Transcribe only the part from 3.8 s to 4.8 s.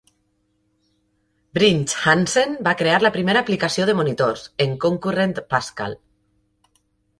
de monitors, en